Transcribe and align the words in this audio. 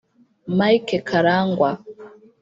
Mike 0.57 0.95
Karangwa 1.07 1.71